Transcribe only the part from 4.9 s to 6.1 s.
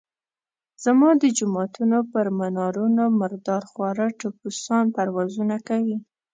پروازونه کوي.